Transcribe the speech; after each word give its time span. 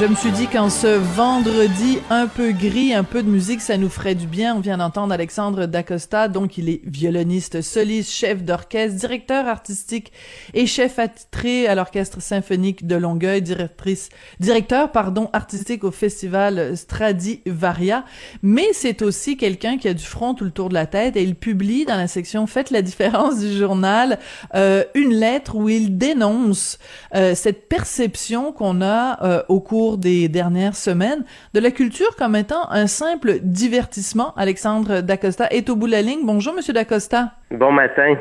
Je 0.00 0.06
me 0.06 0.16
suis 0.16 0.32
dit 0.32 0.48
qu'en 0.48 0.70
ce 0.70 0.88
vendredi 0.88 2.00
un 2.10 2.26
peu 2.26 2.50
gris, 2.50 2.92
un 2.92 3.04
peu 3.04 3.22
de 3.22 3.28
musique, 3.28 3.60
ça 3.60 3.76
nous 3.76 3.88
ferait 3.88 4.16
du 4.16 4.26
bien. 4.26 4.56
On 4.56 4.60
vient 4.60 4.78
d'entendre 4.78 5.14
Alexandre 5.14 5.66
Dacosta, 5.66 6.26
donc 6.26 6.58
il 6.58 6.68
est 6.68 6.80
violoniste, 6.84 7.62
soliste, 7.62 8.10
chef 8.10 8.42
d'orchestre, 8.42 8.98
directeur 8.98 9.46
artistique 9.46 10.10
et 10.52 10.66
chef 10.66 10.98
attitré 10.98 11.68
à 11.68 11.76
l'orchestre 11.76 12.20
symphonique 12.20 12.88
de 12.88 12.96
Longueuil, 12.96 13.40
directrice, 13.40 14.08
directeur, 14.40 14.90
pardon, 14.90 15.30
artistique 15.32 15.84
au 15.84 15.92
festival 15.92 16.76
Stradivaria. 16.76 18.04
Mais 18.42 18.66
c'est 18.72 19.00
aussi 19.00 19.36
quelqu'un 19.36 19.78
qui 19.78 19.86
a 19.86 19.94
du 19.94 20.04
front 20.04 20.34
tout 20.34 20.44
le 20.44 20.50
tour 20.50 20.70
de 20.70 20.74
la 20.74 20.86
tête 20.86 21.16
et 21.16 21.22
il 21.22 21.36
publie 21.36 21.84
dans 21.84 21.96
la 21.96 22.08
section 22.08 22.48
Faites 22.48 22.72
la 22.72 22.82
différence 22.82 23.38
du 23.38 23.56
journal 23.56 24.18
euh, 24.56 24.82
une 24.94 25.14
lettre 25.14 25.54
où 25.54 25.68
il 25.68 25.98
dénonce 25.98 26.80
euh, 27.14 27.36
cette 27.36 27.68
perception 27.68 28.50
qu'on 28.50 28.82
a 28.82 29.22
euh, 29.24 29.42
au 29.48 29.60
cours 29.60 29.83
des 29.92 30.28
dernières 30.28 30.76
semaines 30.76 31.24
de 31.52 31.60
la 31.60 31.70
culture 31.70 32.16
comme 32.16 32.36
étant 32.36 32.70
un 32.70 32.86
simple 32.86 33.38
divertissement. 33.42 34.34
Alexandre 34.36 35.00
Dacosta 35.00 35.48
est 35.50 35.68
au 35.70 35.76
bout 35.76 35.86
de 35.86 35.92
la 35.92 36.02
ligne. 36.02 36.20
Bonjour, 36.24 36.54
Monsieur 36.54 36.72
Dacosta. 36.72 37.32
Bon 37.50 37.70
matin. 37.70 38.16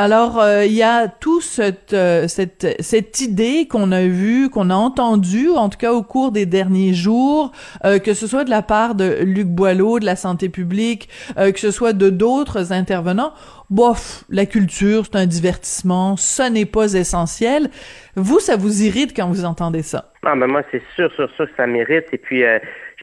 Alors, 0.00 0.38
euh, 0.38 0.64
il 0.64 0.74
y 0.74 0.82
a 0.84 1.08
tout 1.08 1.40
cette, 1.40 1.92
euh, 1.92 2.28
cette, 2.28 2.76
cette 2.78 3.20
idée 3.20 3.66
qu'on 3.66 3.90
a 3.90 4.02
vue, 4.02 4.48
qu'on 4.48 4.70
a 4.70 4.74
entendue, 4.74 5.50
en 5.50 5.68
tout 5.68 5.76
cas 5.76 5.92
au 5.92 6.04
cours 6.04 6.30
des 6.30 6.46
derniers 6.46 6.94
jours, 6.94 7.50
euh, 7.84 7.98
que 7.98 8.14
ce 8.14 8.28
soit 8.28 8.44
de 8.44 8.50
la 8.50 8.62
part 8.62 8.94
de 8.94 9.18
Luc 9.22 9.48
Boileau, 9.48 9.98
de 9.98 10.06
la 10.06 10.14
santé 10.14 10.48
publique, 10.48 11.08
que 11.36 11.58
ce 11.58 11.72
soit 11.72 11.92
de 11.92 12.10
d'autres 12.10 12.72
intervenants. 12.72 13.32
Bof, 13.70 14.24
la 14.30 14.46
culture, 14.46 15.04
c'est 15.04 15.16
un 15.16 15.26
divertissement, 15.26 16.16
ce 16.16 16.50
n'est 16.50 16.66
pas 16.66 16.94
essentiel. 16.94 17.68
Vous, 18.16 18.40
ça 18.40 18.56
vous 18.56 18.82
irrite 18.82 19.14
quand 19.14 19.28
vous 19.28 19.44
entendez 19.44 19.82
ça? 19.82 20.12
Ah, 20.24 20.34
ben 20.34 20.46
moi, 20.46 20.62
c'est 20.70 20.82
sûr, 20.94 21.12
sûr, 21.14 21.30
sûr 21.32 21.46
que 21.46 21.56
ça 21.56 21.66
mérite. 21.66 22.06
Et 22.12 22.18
puis, 22.18 22.42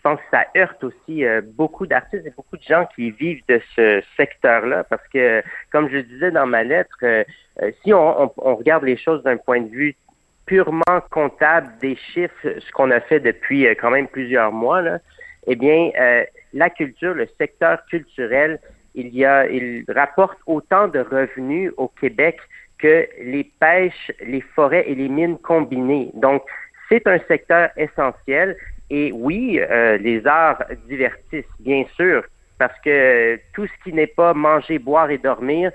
je 0.06 0.12
pense 0.12 0.20
que 0.20 0.38
ça 0.38 0.46
heurte 0.56 0.84
aussi 0.84 1.26
euh, 1.26 1.42
beaucoup 1.44 1.88
d'artistes 1.88 2.28
et 2.28 2.30
beaucoup 2.30 2.58
de 2.58 2.62
gens 2.62 2.88
qui 2.96 3.10
vivent 3.10 3.42
de 3.48 3.60
ce 3.76 4.04
secteur-là 4.16 4.84
parce 4.84 5.02
que, 5.08 5.42
comme 5.72 5.90
je 5.90 5.98
disais 5.98 6.30
dans 6.30 6.46
ma 6.46 6.64
lettre, 6.64 6.96
euh, 7.02 7.24
euh, 7.64 7.72
si 7.84 7.92
on, 7.92 8.32
regarde 8.38 8.84
les 8.84 8.98
choses 8.98 9.24
d'un 9.24 9.38
point 9.38 9.62
de 9.62 9.70
vue 9.70 9.96
purement 10.46 11.02
comptable 11.10 11.72
des 11.82 11.96
chiffres, 11.96 12.36
ce 12.44 12.72
qu'on 12.72 12.92
a 12.92 13.00
fait 13.00 13.20
depuis 13.20 13.66
quand 13.82 13.90
même 13.90 14.08
plusieurs 14.08 14.52
mois, 14.52 14.84
là, 14.84 15.00
eh 15.48 15.56
bien, 15.56 15.90
la 16.54 16.70
culture, 16.70 17.16
le 17.16 17.28
secteur 17.40 17.84
culturel, 17.88 18.60
il 18.96 19.16
y 19.16 19.26
a, 19.26 19.48
il 19.48 19.86
rapporte 19.88 20.38
autant 20.48 20.88
de 20.88 21.00
revenus 21.00 21.72
au 21.78 21.88
Québec 21.88 22.40
que 22.78 23.08
les 23.22 23.50
pêches, 23.60 24.12
les 24.26 24.42
forêts 24.42 24.86
et 24.88 24.96
les 24.96 25.10
mines 25.10 25.38
combinées. 25.38 26.12
Donc, 26.14 26.44
c'est 26.90 27.08
un 27.08 27.20
secteur 27.28 27.70
essentiel 27.78 28.58
et 28.90 29.12
oui, 29.12 29.60
euh, 29.60 29.98
les 29.98 30.26
arts 30.28 30.64
divertissent, 30.88 31.46
bien 31.60 31.86
sûr, 31.96 32.24
parce 32.60 32.78
que 32.82 33.40
tout 33.54 33.66
ce 33.66 33.84
qui 33.84 33.94
n'est 33.94 34.08
pas 34.08 34.34
manger, 34.34 34.78
boire 34.80 35.10
et 35.10 35.18
dormir, 35.18 35.72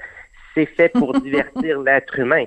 c'est 0.54 0.66
fait 0.66 0.91
pour 0.91 1.19
divertir 1.20 1.80
l'être 1.80 2.19
humain. 2.19 2.44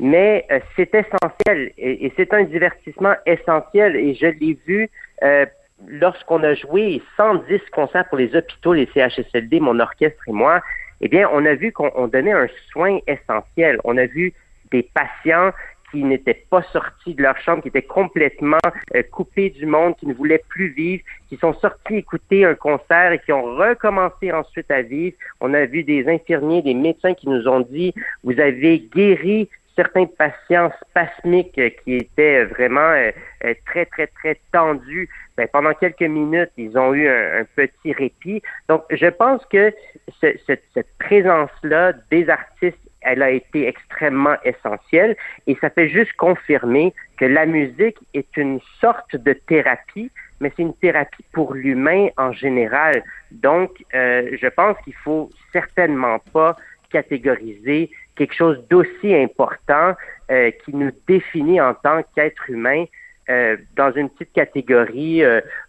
Mais 0.00 0.46
euh, 0.50 0.60
c'est 0.76 0.94
essentiel 0.94 1.72
et, 1.76 2.12
c'est 2.16 2.32
un 2.32 2.44
divertissement 2.44 3.14
essentiel 3.26 3.96
et 3.96 4.14
je 4.14 4.26
l'ai 4.26 4.56
vu 4.66 4.88
euh, 5.22 5.44
lorsqu'on 5.86 6.42
a 6.42 6.54
joué 6.54 7.02
110 7.16 7.60
concerts 7.72 8.08
pour 8.08 8.18
les 8.18 8.34
hôpitaux, 8.34 8.74
les 8.74 8.88
CHSLD, 8.94 9.60
mon 9.60 9.78
orchestre 9.80 10.22
et 10.26 10.32
moi. 10.32 10.60
Eh 11.00 11.08
bien, 11.08 11.28
on 11.32 11.44
a 11.46 11.54
vu 11.54 11.72
qu'on 11.72 12.08
donnait 12.08 12.32
un 12.32 12.48
soin 12.72 12.98
essentiel. 13.06 13.78
On 13.84 13.96
a 13.96 14.06
vu 14.06 14.32
des 14.72 14.82
patients 14.82 15.52
qui 15.90 16.04
n'étaient 16.04 16.44
pas 16.50 16.62
sortis 16.72 17.14
de 17.14 17.22
leur 17.22 17.38
chambre, 17.38 17.62
qui 17.62 17.68
étaient 17.68 17.82
complètement 17.82 18.58
euh, 18.94 19.02
coupés 19.10 19.50
du 19.50 19.64
monde, 19.64 19.96
qui 19.96 20.06
ne 20.06 20.12
voulaient 20.12 20.42
plus 20.48 20.68
vivre, 20.68 21.02
qui 21.28 21.36
sont 21.36 21.54
sortis 21.54 21.96
écouter 21.96 22.44
un 22.44 22.54
concert 22.54 23.12
et 23.12 23.18
qui 23.20 23.32
ont 23.32 23.56
recommencé 23.56 24.32
ensuite 24.32 24.70
à 24.70 24.82
vivre. 24.82 25.16
On 25.40 25.54
a 25.54 25.64
vu 25.64 25.84
des 25.84 26.06
infirmiers, 26.08 26.62
des 26.62 26.74
médecins 26.74 27.14
qui 27.14 27.28
nous 27.28 27.48
ont 27.48 27.60
dit, 27.60 27.94
vous 28.22 28.38
avez 28.38 28.80
guéri 28.94 29.48
certains 29.76 30.06
patients 30.06 30.72
spasmiques 30.90 31.60
qui 31.84 31.94
étaient 31.94 32.44
vraiment 32.44 32.80
euh, 32.80 33.12
euh, 33.44 33.54
très, 33.64 33.86
très, 33.86 34.08
très 34.08 34.38
tendus. 34.52 35.08
Ben, 35.38 35.46
pendant 35.52 35.72
quelques 35.72 36.02
minutes, 36.02 36.50
ils 36.56 36.76
ont 36.76 36.92
eu 36.92 37.08
un, 37.08 37.44
petit 37.54 37.92
répit. 37.92 38.42
Donc, 38.68 38.82
je 38.90 39.06
pense 39.06 39.40
que 39.46 39.72
cette, 40.20 40.88
présence-là 40.98 41.92
des 42.10 42.28
artistes 42.28 42.76
elle 43.02 43.22
a 43.22 43.30
été 43.30 43.68
extrêmement 43.68 44.34
essentielle 44.42 45.16
et 45.46 45.56
ça 45.60 45.70
fait 45.70 45.88
juste 45.88 46.12
confirmer 46.14 46.92
que 47.16 47.24
la 47.24 47.46
musique 47.46 47.96
est 48.12 48.36
une 48.36 48.58
sorte 48.80 49.14
de 49.14 49.32
thérapie, 49.32 50.10
mais 50.40 50.50
c'est 50.56 50.62
une 50.62 50.74
thérapie 50.74 51.24
pour 51.32 51.54
l'humain 51.54 52.08
en 52.16 52.32
général. 52.32 53.04
Donc, 53.30 53.70
euh, 53.94 54.36
je 54.42 54.48
pense 54.48 54.76
qu'il 54.82 54.96
faut 54.96 55.30
certainement 55.52 56.18
pas 56.32 56.56
catégoriser 56.90 57.88
quelque 58.16 58.34
chose 58.34 58.60
d'aussi 58.68 59.14
important 59.14 59.94
euh, 60.32 60.50
qui 60.64 60.74
nous 60.74 60.90
définit 61.06 61.60
en 61.60 61.74
tant 61.74 62.02
qu'être 62.16 62.50
humain 62.50 62.86
euh, 63.28 63.56
dans 63.76 63.92
une 63.92 64.08
petite 64.10 64.32
catégorie. 64.32 65.22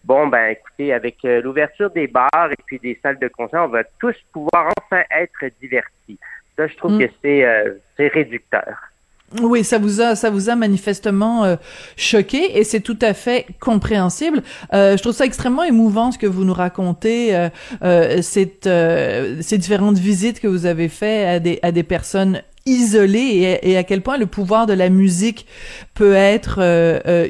bon, 0.03 0.27
ben, 0.27 0.49
écoutez, 0.51 0.93
avec 0.93 1.17
l'ouverture 1.23 1.89
des 1.89 2.07
bars 2.07 2.51
et 2.51 2.61
puis 2.65 2.79
des 2.79 2.99
salles 3.01 3.19
de 3.19 3.27
concert, 3.27 3.63
on 3.63 3.67
va 3.67 3.83
tous 3.99 4.15
pouvoir 4.31 4.71
enfin 4.77 5.03
être 5.11 5.45
divertis 5.61 6.19
je 6.67 6.75
trouve 6.75 6.93
mm. 6.93 6.99
que 6.99 7.27
euh, 7.27 7.73
c'est 7.95 8.07
réducteur. 8.07 8.75
Oui, 9.41 9.63
ça 9.63 9.77
vous 9.77 10.01
a 10.01 10.15
ça 10.15 10.31
vous 10.31 10.49
a 10.49 10.55
manifestement 10.55 11.45
euh, 11.45 11.55
choqué 11.95 12.57
et 12.57 12.63
c'est 12.63 12.79
tout 12.79 12.97
à 12.99 13.13
fait 13.13 13.45
compréhensible. 13.59 14.41
Euh, 14.73 14.97
je 14.97 15.01
trouve 15.03 15.13
ça 15.13 15.23
extrêmement 15.23 15.63
émouvant 15.63 16.11
ce 16.11 16.17
que 16.17 16.25
vous 16.25 16.45
nous 16.45 16.53
racontez 16.53 17.49
cette, 18.23 18.63
ces 18.63 19.57
différentes 19.59 19.99
visites 19.99 20.39
que 20.39 20.47
vous 20.47 20.65
avez 20.65 20.89
faites 20.89 21.27
à 21.27 21.39
des 21.39 21.59
à 21.61 21.71
des 21.71 21.83
personnes 21.83 22.41
isolées 22.69 23.59
et, 23.61 23.71
et, 23.71 23.77
à 23.77 23.83
quel 23.83 24.01
point 24.01 24.17
le 24.17 24.25
pouvoir 24.25 24.65
de 24.65 24.73
la 24.73 24.89
musique 24.89 25.45
peut 25.93 26.13
être 26.13 26.59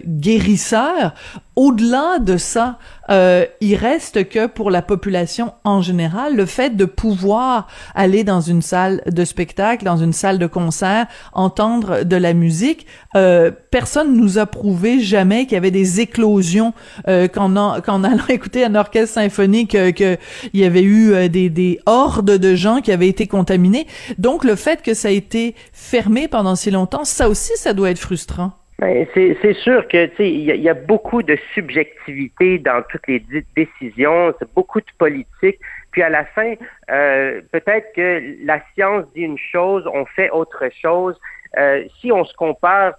guérisseur. 0.06 1.14
Au-delà 1.60 2.20
de 2.20 2.38
ça, 2.38 2.80
euh, 3.10 3.46
il 3.60 3.76
reste 3.76 4.30
que 4.30 4.48
pour 4.48 4.72
la 4.72 4.82
population 4.82 5.52
en 5.66 5.82
général, 5.82 6.38
le 6.38 6.46
fait 6.46 6.78
de 6.78 6.86
pouvoir 6.86 7.68
aller 7.96 8.24
dans 8.24 8.40
une 8.40 8.62
salle 8.62 9.02
de 9.06 9.26
spectacle, 9.26 9.84
dans 9.84 9.98
une 9.98 10.14
salle 10.14 10.40
de 10.40 10.48
concert, 10.48 11.08
entendre 11.34 12.06
de 12.06 12.16
la 12.16 12.32
musique, 12.32 12.88
euh, 13.18 13.52
personne 13.72 14.16
nous 14.16 14.38
a 14.38 14.46
prouvé 14.46 15.02
jamais 15.02 15.48
qu'il 15.48 15.56
y 15.56 15.58
avait 15.58 15.70
des 15.70 16.00
éclosions 16.00 16.74
euh, 17.10 17.28
qu'en, 17.28 17.54
allant 17.58 18.26
écouter 18.30 18.64
un 18.64 18.76
orchestre 18.76 19.16
symphonique, 19.16 19.76
euh, 19.76 19.92
qu'il 19.92 20.18
y 20.54 20.64
avait 20.64 20.82
eu 20.82 21.12
euh, 21.12 21.28
des, 21.28 21.50
des 21.50 21.82
hordes 21.86 22.38
de 22.38 22.56
gens 22.56 22.80
qui 22.80 22.94
avaient 22.94 23.10
été 23.10 23.28
contaminés. 23.28 23.86
Donc 24.18 24.46
le 24.46 24.56
fait 24.56 24.82
que 24.82 24.94
ça 24.94 25.10
a 25.10 25.12
été 25.12 25.56
fermé 25.74 26.30
pendant 26.30 26.56
si 26.56 26.72
longtemps, 26.72 27.04
ça 27.04 27.28
aussi, 27.28 27.52
ça 27.58 27.74
doit 27.74 27.92
être 27.92 28.00
frustrant. 28.00 28.54
Ben, 28.80 29.06
c'est 29.14 29.54
sûr 29.56 29.86
que 29.90 30.06
tu 30.06 30.16
sais, 30.16 30.32
il 30.32 30.46
y, 30.46 30.70
a 30.70 30.74
beaucoup 30.74 31.22
de 31.22 31.38
subjectivité 31.54 32.60
dans 32.60 32.82
toutes 32.90 33.06
les 33.08 33.22
décisions, 33.54 34.34
c'est 34.40 34.50
beaucoup 34.54 34.80
de 34.80 34.86
politique. 34.98 35.60
Puis 35.92 36.02
à 36.02 36.08
la 36.08 36.24
fin, 36.24 36.54
euh, 36.90 37.42
peut-être 37.52 37.92
que 37.94 38.22
la 38.46 38.62
science 38.74 39.06
dit 39.14 39.24
une 39.24 39.38
chose, 39.38 39.86
on 39.94 40.06
fait 40.06 40.30
autre 40.30 40.70
chose. 40.82 41.20
euh, 41.58 41.84
si 42.00 42.10
on 42.14 42.24
se 42.24 42.34
compare, 42.36 42.94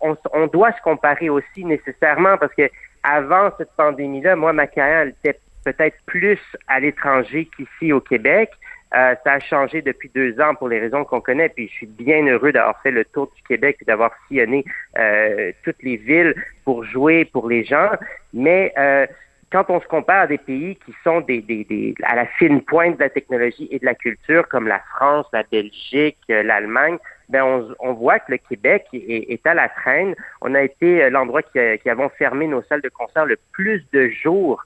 on, 0.00 0.16
on 0.32 0.46
doit 0.46 0.72
se 0.72 0.80
comparer 0.80 1.28
aussi 1.28 1.62
nécessairement 1.62 2.38
parce 2.38 2.54
que 2.54 2.70
avant 3.02 3.50
cette 3.58 3.72
pandémie-là, 3.76 4.34
moi, 4.34 4.54
ma 4.54 4.66
carrière 4.66 5.08
était 5.08 5.38
peut-être 5.64 5.96
plus 6.06 6.40
à 6.68 6.80
l'étranger 6.80 7.50
qu'ici 7.54 7.92
au 7.92 8.00
Québec. 8.00 8.50
Euh, 8.94 9.14
ça 9.24 9.34
a 9.34 9.40
changé 9.40 9.80
depuis 9.80 10.10
deux 10.14 10.38
ans 10.40 10.54
pour 10.54 10.68
les 10.68 10.78
raisons 10.78 11.04
qu'on 11.04 11.20
connaît, 11.20 11.48
puis 11.48 11.68
je 11.68 11.72
suis 11.72 11.86
bien 11.86 12.26
heureux 12.26 12.52
d'avoir 12.52 12.80
fait 12.82 12.90
le 12.90 13.04
tour 13.06 13.30
du 13.34 13.42
Québec 13.42 13.78
et 13.80 13.84
d'avoir 13.86 14.10
sillonné 14.28 14.64
euh, 14.98 15.52
toutes 15.64 15.82
les 15.82 15.96
villes 15.96 16.34
pour 16.64 16.84
jouer 16.84 17.24
pour 17.24 17.48
les 17.48 17.64
gens. 17.64 17.90
Mais 18.34 18.72
euh, 18.76 19.06
quand 19.50 19.64
on 19.70 19.80
se 19.80 19.86
compare 19.86 20.22
à 20.22 20.26
des 20.26 20.36
pays 20.36 20.76
qui 20.84 20.94
sont 21.04 21.22
des, 21.22 21.94
à 22.02 22.16
la 22.16 22.26
fine 22.26 22.60
pointe 22.60 22.98
de 22.98 23.04
la 23.04 23.08
technologie 23.08 23.66
et 23.70 23.78
de 23.78 23.84
la 23.86 23.94
culture, 23.94 24.46
comme 24.48 24.68
la 24.68 24.80
France, 24.94 25.26
la 25.32 25.42
Belgique, 25.50 26.18
l'Allemagne, 26.28 26.98
ben 27.30 27.64
on, 27.80 27.92
voit 27.94 28.18
que 28.18 28.32
le 28.32 28.38
Québec 28.38 28.84
est, 28.92 29.46
à 29.46 29.54
la 29.54 29.70
traîne. 29.70 30.14
On 30.42 30.54
a 30.54 30.62
été 30.62 31.08
l'endroit 31.08 31.42
qui, 31.42 31.58
qui 31.82 31.88
avons 31.88 32.10
fermé 32.10 32.46
nos 32.46 32.62
salles 32.64 32.82
de 32.82 32.90
concert 32.90 33.24
le 33.24 33.38
plus 33.52 33.82
de 33.92 34.08
jours 34.08 34.62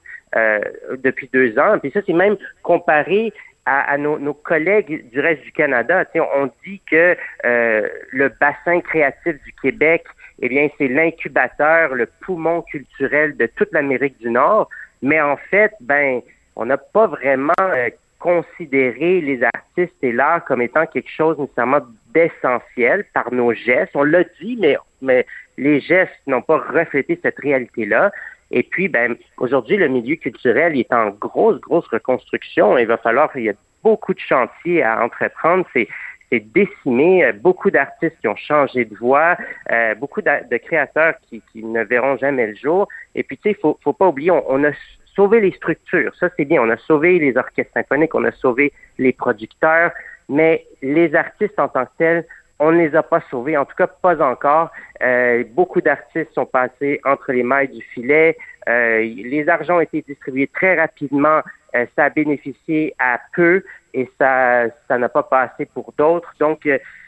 depuis 0.97 1.29
deux 1.31 1.57
ans. 1.57 1.79
Puis 1.79 1.91
ça, 1.91 2.01
c'est 2.05 2.13
même 2.13 2.35
comparé 2.63 3.31
à, 3.67 3.97
nos, 3.97 4.33
collègues 4.33 5.09
du 5.09 5.19
reste 5.19 5.43
du 5.43 5.51
Canada. 5.51 6.05
on 6.15 6.49
dit 6.65 6.81
que 6.89 7.17
euh, 7.45 7.87
le 8.11 8.29
bassin 8.29 8.79
créatif 8.79 9.35
du 9.43 9.53
Québec, 9.61 10.05
eh 10.39 10.47
bien, 10.47 10.69
c'est 10.77 10.87
l'incubateur, 10.87 11.93
le 11.93 12.05
poumon 12.21 12.61
culturel 12.61 13.35
de 13.35 13.45
toute 13.47 13.71
l'Amérique 13.73 14.17
du 14.19 14.29
Nord. 14.29 14.69
Mais 15.01 15.19
en 15.19 15.35
fait, 15.35 15.73
ben, 15.81 16.21
on 16.55 16.65
n'a 16.65 16.77
pas 16.77 17.07
vraiment 17.07 17.53
euh, 17.59 17.89
considéré 18.19 19.19
les 19.19 19.43
artistes 19.43 20.01
et 20.01 20.13
l'art 20.13 20.45
comme 20.45 20.61
étant 20.61 20.85
quelque 20.85 21.11
chose 21.11 21.37
nécessairement 21.37 21.81
d'essentiel 22.13 23.03
par 23.13 23.33
nos 23.33 23.53
gestes. 23.53 23.91
On 23.95 24.03
l'a 24.03 24.23
dit, 24.41 24.57
mais, 24.59 24.77
mais 25.01 25.25
les 25.57 25.81
gestes 25.81 26.21
n'ont 26.25 26.41
pas 26.41 26.57
reflété 26.57 27.19
cette 27.21 27.39
réalité-là. 27.39 28.11
Et 28.51 28.63
puis, 28.63 28.87
ben, 28.87 29.15
aujourd'hui, 29.37 29.77
le 29.77 29.87
milieu 29.87 30.15
culturel 30.15 30.77
est 30.77 30.91
en 30.93 31.09
grosse, 31.09 31.59
grosse 31.59 31.87
reconstruction. 31.87 32.77
Il 32.77 32.87
va 32.87 32.97
falloir, 32.97 33.29
il 33.35 33.43
y 33.43 33.49
a 33.49 33.53
beaucoup 33.83 34.13
de 34.13 34.19
chantiers 34.19 34.83
à 34.83 35.03
entreprendre. 35.03 35.65
C'est, 35.73 35.87
c'est 36.31 36.39
décimé. 36.39 37.31
Beaucoup 37.33 37.71
d'artistes 37.71 38.17
qui 38.21 38.27
ont 38.27 38.35
changé 38.35 38.85
de 38.85 38.95
voix, 38.95 39.37
euh, 39.71 39.95
beaucoup 39.95 40.21
de, 40.21 40.57
créateurs 40.57 41.15
qui, 41.29 41.41
qui, 41.51 41.63
ne 41.63 41.83
verront 41.83 42.17
jamais 42.17 42.47
le 42.47 42.55
jour. 42.55 42.87
Et 43.15 43.23
puis, 43.23 43.37
tu 43.37 43.43
sais, 43.43 43.55
il 43.57 43.61
faut, 43.61 43.77
faut 43.83 43.93
pas 43.93 44.07
oublier, 44.07 44.31
on, 44.31 44.63
a 44.63 44.71
sauvé 45.15 45.41
les 45.41 45.51
structures. 45.51 46.13
Ça, 46.19 46.29
c'est 46.37 46.45
bien. 46.45 46.61
On 46.61 46.69
a 46.69 46.77
sauvé 46.77 47.19
les 47.19 47.35
orchestres 47.37 47.73
symphoniques, 47.73 48.15
on 48.15 48.23
a 48.23 48.31
sauvé 48.31 48.71
les 48.97 49.13
producteurs, 49.13 49.91
mais 50.29 50.65
les 50.81 51.15
artistes 51.15 51.59
en 51.59 51.67
tant 51.67 51.85
que 51.85 51.91
tels, 51.97 52.25
on 52.59 52.71
ne 52.71 52.77
les 52.77 52.95
a 52.95 53.03
pas 53.03 53.21
sauvés, 53.29 53.57
en 53.57 53.65
tout 53.65 53.75
cas 53.75 53.87
pas 53.87 54.21
encore. 54.21 54.71
Euh, 55.01 55.43
beaucoup 55.51 55.81
d'artistes 55.81 56.33
sont 56.33 56.45
passés 56.45 56.99
entre 57.05 57.31
les 57.31 57.43
mailles 57.43 57.69
du 57.69 57.81
filet. 57.81 58.37
Euh, 58.67 58.99
les 58.99 59.47
argents 59.47 59.77
ont 59.77 59.81
été 59.81 60.03
distribués 60.07 60.47
très 60.47 60.79
rapidement. 60.79 61.41
Euh, 61.75 61.85
ça 61.95 62.05
a 62.05 62.09
bénéficié 62.09 62.95
à 62.97 63.19
peu 63.35 63.63
et 63.93 64.09
ça 64.17 64.65
ça 64.87 64.97
n'a 64.97 65.09
pas 65.09 65.23
passé 65.23 65.65
pour 65.65 65.93
d'autres. 65.97 66.33
Donc, 66.39 66.67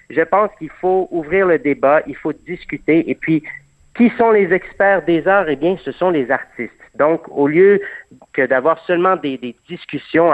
je 0.10 0.22
pense 0.22 0.50
qu'il 0.58 0.70
faut 0.70 1.08
ouvrir 1.12 1.48
le 1.48 1.60
débat, 1.60 2.02
il 2.08 2.16
faut 2.16 2.34
discuter 2.34 3.10
et 3.10 3.16
puis 3.16 3.44
qui 4.00 4.10
sont 4.18 4.32
les 4.32 4.54
experts 4.54 5.04
des 5.04 5.28
arts? 5.28 5.50
Eh 5.50 5.58
bien, 5.58 5.76
ce 5.84 5.92
sont 5.92 6.10
les 6.10 6.32
artistes. 6.32 6.72
Donc, 6.96 7.22
au 7.28 7.50
lieu 7.50 7.82
que 8.32 8.46
d'avoir 8.46 8.80
seulement 8.86 9.18
des, 9.18 9.38
discussions 9.68 10.32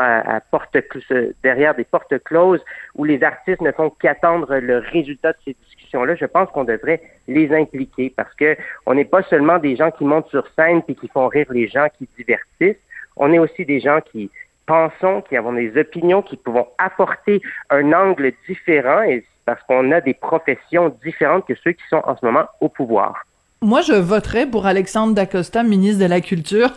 derrière 1.41 1.73
des 1.73 1.83
portes 1.83 2.23
closes 2.25 2.63
où 2.93 3.05
les 3.05 3.23
artistes 3.23 3.61
ne 3.61 3.71
font 3.71 3.89
qu'attendre 3.89 4.57
le 4.57 4.77
résultat 4.77 5.31
de 5.31 5.37
ces 5.45 5.55
discussions-là, 5.65 6.13
je 6.13 6.25
pense 6.25 6.47
qu'on 6.51 6.63
devrait 6.63 7.01
les 7.27 7.51
impliquer 7.55 8.13
parce 8.15 8.31
que 8.35 8.55
on 8.85 8.93
n'est 8.93 9.03
pas 9.03 9.23
seulement 9.23 9.57
des 9.57 9.75
gens 9.75 9.89
qui 9.89 10.03
montent 10.03 10.29
sur 10.29 10.47
scène 10.55 10.83
puis 10.83 10.95
qui 10.95 11.07
font 11.07 11.27
rire 11.27 11.47
les 11.49 11.67
gens, 11.67 11.87
qui 11.97 12.07
divertissent. 12.19 12.83
On 13.17 13.33
est 13.33 13.39
aussi 13.39 13.65
des 13.65 13.79
gens 13.79 13.99
qui 13.99 14.29
pensons, 14.67 15.23
qui 15.23 15.35
avons 15.37 15.53
des 15.53 15.75
opinions, 15.75 16.21
qui 16.21 16.37
pouvons 16.37 16.67
apporter 16.77 17.41
un 17.71 17.93
angle 17.93 18.31
différent 18.47 19.01
parce 19.47 19.63
qu'on 19.63 19.91
a 19.91 20.01
des 20.01 20.13
professions 20.13 20.95
différentes 21.03 21.47
que 21.47 21.55
ceux 21.55 21.71
qui 21.71 21.87
sont 21.89 22.03
en 22.05 22.15
ce 22.15 22.23
moment 22.23 22.45
au 22.61 22.69
pouvoir. 22.69 23.25
Moi, 23.65 23.81
je 23.81 23.93
voterais 23.93 24.45
pour 24.45 24.67
Alexandre 24.67 25.15
Dacosta, 25.15 25.63
ministre 25.63 25.99
de 25.99 26.07
la 26.07 26.21
Culture. 26.21 26.69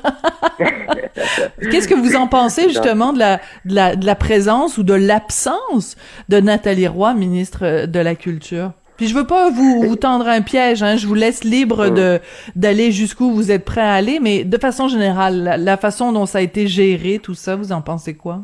Qu'est-ce 1.71 1.87
que 1.87 1.95
vous 1.95 2.17
en 2.17 2.29
pensez 2.29 2.63
justement 2.63 3.13
de 3.13 3.19
la, 3.19 3.37
de 3.67 3.75
la, 3.75 3.95
de 3.95 4.07
la 4.07 4.15
présence 4.15 4.79
ou 4.79 4.85
de 4.85 4.95
l'absence 4.95 5.99
de 6.31 6.41
Nathalie 6.41 6.89
Roy, 6.89 7.13
ministre 7.13 7.85
de 7.85 8.01
la 8.01 8.15
Culture? 8.15 8.73
Puis 8.97 9.07
je 9.07 9.15
veux 9.15 9.27
pas 9.27 9.51
vous, 9.51 9.83
vous 9.83 9.97
tendre 9.97 10.27
un 10.29 10.41
piège, 10.41 10.83
hein, 10.83 10.97
je 10.97 11.07
vous 11.07 11.15
laisse 11.15 11.45
libre 11.45 11.91
de 11.91 12.21
d'aller 12.57 12.91
jusqu'où 12.91 13.33
vous 13.33 13.53
êtes 13.53 13.67
prêt 13.67 13.83
à 13.83 13.93
aller, 13.93 14.19
mais 14.19 14.45
de 14.45 14.57
façon 14.57 14.89
générale, 14.89 15.57
la, 15.59 15.77
façon 15.77 16.11
dont 16.13 16.25
ça 16.25 16.39
a 16.39 16.41
été 16.41 16.67
géré, 16.67 17.19
tout 17.19 17.35
ça, 17.35 17.55
vous 17.55 17.71
en 17.71 17.83
pensez 17.83 18.17
quoi? 18.17 18.41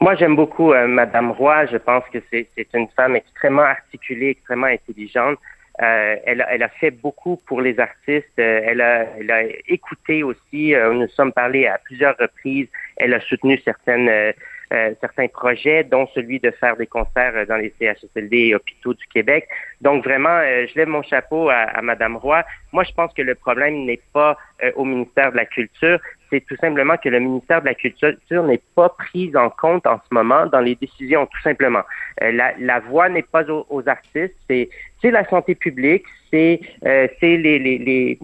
Moi, 0.00 0.14
j'aime 0.14 0.34
beaucoup 0.34 0.72
euh, 0.72 0.86
Madame 0.86 1.30
Roy. 1.32 1.66
Je 1.66 1.76
pense 1.76 2.04
que 2.10 2.18
c'est 2.30 2.48
une 2.72 2.88
femme 2.96 3.16
extrêmement 3.16 3.60
articulée, 3.60 4.30
extrêmement 4.30 4.68
intelligente. 4.68 5.36
Euh, 5.82 6.16
elle, 6.26 6.44
elle, 6.50 6.62
a 6.62 6.68
fait 6.68 6.90
beaucoup 6.90 7.36
pour 7.46 7.62
les 7.62 7.80
artistes. 7.80 8.38
Euh, 8.38 8.60
elle, 8.64 8.82
a, 8.82 9.04
elle, 9.18 9.56
écouté 9.66 10.22
aussi. 10.22 10.74
Euh, 10.74 10.92
nous 10.92 11.08
sommes 11.08 11.32
parlé 11.32 11.66
à 11.66 11.78
plusieurs 11.78 12.16
reprises. 12.18 12.68
Elle 12.96 13.14
a 13.14 13.20
soutenu 13.20 13.58
certaines 13.64 14.34
euh, 14.72 14.94
certains 15.00 15.26
projets, 15.26 15.82
dont 15.82 16.06
celui 16.14 16.38
de 16.38 16.52
faire 16.52 16.76
des 16.76 16.86
concerts 16.86 17.46
dans 17.48 17.56
les 17.56 17.74
CHSLD 17.80 18.36
et 18.36 18.54
hôpitaux 18.54 18.94
du 18.94 19.04
Québec. 19.08 19.48
Donc 19.80 20.04
vraiment, 20.04 20.28
euh, 20.28 20.64
je 20.68 20.78
lève 20.78 20.86
mon 20.86 21.02
chapeau 21.02 21.48
à, 21.48 21.56
à 21.56 21.82
Madame 21.82 22.16
Roy. 22.16 22.44
Moi, 22.72 22.84
je 22.84 22.92
pense 22.92 23.12
que 23.12 23.22
le 23.22 23.34
problème 23.34 23.84
n'est 23.84 24.00
pas 24.12 24.38
euh, 24.62 24.70
au 24.76 24.84
ministère 24.84 25.32
de 25.32 25.36
la 25.36 25.46
Culture, 25.46 25.98
c'est 26.30 26.46
tout 26.46 26.54
simplement 26.60 26.96
que 26.96 27.08
le 27.08 27.18
ministère 27.18 27.60
de 27.60 27.66
la 27.66 27.74
Culture 27.74 28.14
n'est 28.44 28.62
pas 28.76 28.90
pris 28.90 29.36
en 29.36 29.50
compte 29.50 29.86
en 29.88 29.98
ce 30.08 30.14
moment 30.14 30.46
dans 30.46 30.60
les 30.60 30.76
décisions, 30.76 31.26
tout 31.26 31.42
simplement. 31.42 31.82
la, 32.20 32.78
voix 32.78 33.08
n'est 33.08 33.22
pas 33.22 33.42
aux, 33.50 33.88
artistes, 33.88 34.36
c'est 34.48 34.68
la 35.02 35.24
santé 35.28 35.56
publique, 35.56 36.04
c'est 36.30 36.60
les, 36.80 38.18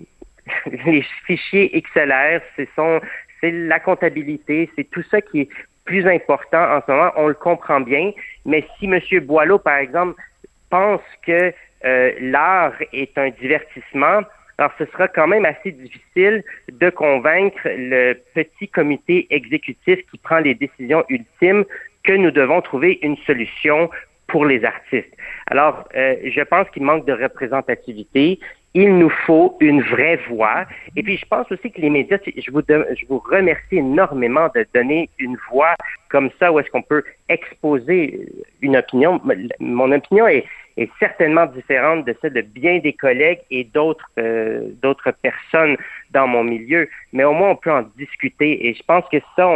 fichiers 1.26 1.82
XLR, 1.82 2.40
c'est 2.56 3.50
la 3.50 3.80
comptabilité, 3.80 4.70
c'est 4.76 4.88
tout 4.88 5.02
ça 5.10 5.20
qui 5.20 5.40
est 5.40 5.48
plus 5.86 6.06
important 6.06 6.62
en 6.76 6.82
ce 6.86 6.90
moment, 6.90 7.12
on 7.16 7.28
le 7.28 7.34
comprend 7.34 7.80
bien, 7.80 8.12
mais 8.44 8.66
si 8.78 8.86
M. 8.86 9.00
Boileau, 9.24 9.58
par 9.58 9.78
exemple, 9.78 10.20
pense 10.68 11.00
que 11.24 11.52
euh, 11.84 12.12
l'art 12.20 12.74
est 12.92 13.16
un 13.16 13.30
divertissement, 13.30 14.20
alors 14.58 14.72
ce 14.78 14.84
sera 14.86 15.08
quand 15.08 15.26
même 15.26 15.44
assez 15.44 15.72
difficile 15.72 16.42
de 16.70 16.90
convaincre 16.90 17.60
le 17.64 18.14
petit 18.34 18.68
comité 18.68 19.26
exécutif 19.30 19.98
qui 20.10 20.18
prend 20.18 20.38
les 20.38 20.54
décisions 20.54 21.04
ultimes 21.08 21.64
que 22.04 22.12
nous 22.12 22.30
devons 22.30 22.60
trouver 22.60 22.98
une 23.02 23.16
solution 23.18 23.90
pour 24.28 24.44
les 24.44 24.64
artistes. 24.64 25.12
Alors, 25.46 25.88
euh, 25.94 26.16
je 26.24 26.40
pense 26.42 26.68
qu'il 26.70 26.82
manque 26.82 27.06
de 27.06 27.12
représentativité 27.12 28.40
il 28.76 28.98
nous 28.98 29.08
faut 29.08 29.56
une 29.60 29.80
vraie 29.80 30.20
voix. 30.28 30.66
Et 30.96 31.02
puis, 31.02 31.16
je 31.16 31.24
pense 31.24 31.50
aussi 31.50 31.72
que 31.72 31.80
les 31.80 31.88
médias, 31.88 32.18
je 32.26 32.50
vous, 32.50 32.60
je 32.68 33.06
vous 33.08 33.20
remercie 33.20 33.78
énormément 33.78 34.48
de 34.54 34.66
donner 34.74 35.08
une 35.18 35.38
voix 35.50 35.74
comme 36.10 36.28
ça 36.38 36.52
où 36.52 36.60
est-ce 36.60 36.68
qu'on 36.68 36.82
peut 36.82 37.02
exposer 37.30 38.28
une 38.60 38.76
opinion. 38.76 39.18
Mon 39.60 39.90
opinion 39.92 40.28
est, 40.28 40.44
certainement 40.98 41.46
différente 41.46 42.04
de 42.04 42.14
celle 42.20 42.34
de 42.34 42.42
bien 42.42 42.80
des 42.80 42.92
collègues 42.92 43.40
et 43.50 43.64
d'autres 43.64 44.10
euh, 44.18 44.68
d'autres 44.82 45.10
personnes 45.10 45.78
dans 46.10 46.28
mon 46.28 46.44
milieu, 46.44 46.86
mais 47.14 47.24
au 47.24 47.32
moins 47.32 47.52
on 47.52 47.56
peut 47.56 47.72
en 47.72 47.84
discuter. 47.96 48.68
Et 48.68 48.74
je 48.74 48.82
pense 48.82 49.04
que 49.10 49.16
ça, 49.36 49.48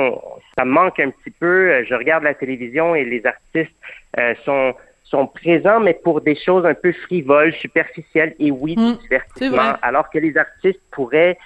ça 0.57 0.65
manque 0.65 0.99
un 0.99 1.11
petit 1.11 1.31
peu. 1.39 1.85
Je 1.85 1.95
regarde 1.95 2.25
la 2.25 2.33
télévision 2.33 2.95
et 2.95 3.05
les 3.05 3.23
artistes 3.27 3.77
euh, 4.19 4.35
sont 4.47 4.75
sont 5.05 5.27
présents, 5.27 5.81
mais 5.81 5.95
pour 5.95 6.21
des 6.21 6.37
choses 6.37 6.65
un 6.65 6.75
peu 6.75 6.93
frivoles, 6.93 7.53
superficielles 7.55 8.35
et 8.39 8.51
oui, 8.51 8.77
mmh, 8.77 8.99
divertissement, 9.03 9.75
alors 9.83 10.09
que 10.11 10.19
les 10.19 10.37
artistes 10.37 10.81
pourraient, 10.91 11.39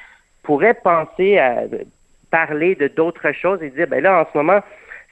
pourraient 0.43 0.75
penser 0.75 1.39
à 1.39 1.63
parler 2.31 2.75
de 2.75 2.89
d'autres 2.89 3.33
choses 3.33 3.63
et 3.63 3.71
dire, 3.71 3.87
ben 3.87 4.03
là, 4.03 4.21
en 4.21 4.33
ce 4.33 4.37
moment, 4.37 4.61